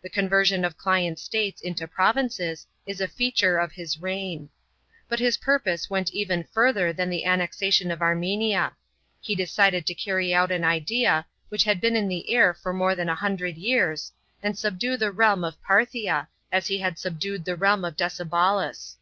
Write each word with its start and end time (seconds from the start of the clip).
The 0.00 0.08
conversion 0.08 0.64
of 0.64 0.78
client 0.78 1.18
states 1.18 1.60
into 1.60 1.86
provinces 1.86 2.66
is 2.86 3.02
a 3.02 3.06
feature 3.06 3.58
of 3.58 3.72
his 3.72 4.00
reign. 4.00 4.48
But 5.10 5.18
his 5.18 5.36
purpose 5.36 5.90
went 5.90 6.10
even 6.14 6.44
further 6.44 6.90
than 6.90 7.10
the 7.10 7.26
annexation 7.26 7.90
of 7.90 8.00
Armenia. 8.00 8.72
He 9.20 9.34
decided 9.34 9.84
to 9.84 9.92
carry 9.94 10.32
out 10.32 10.50
an 10.50 10.64
idea, 10.64 11.26
which 11.50 11.64
had 11.64 11.82
been 11.82 11.96
in 11.96 12.08
the 12.08 12.30
air 12.30 12.54
for 12.54 12.72
more 12.72 12.94
than 12.94 13.10
a 13.10 13.14
hundred 13.14 13.58
years, 13.58 14.10
and 14.42 14.56
subdue 14.58 14.96
the 14.96 15.12
450 15.12 15.12
TRAJAN'S 15.12 15.56
PRINCIPATE. 15.60 15.68
CHAP. 15.68 15.90
XXTV. 15.92 16.08
realm 16.08 16.24
of 16.24 16.24
Parthla, 16.24 16.28
as 16.50 16.66
he 16.68 16.78
had 16.78 16.98
subdued 16.98 17.44
the 17.44 17.56
realm 17.56 17.84
of 17.84 17.94
Decebalus. 17.94 18.96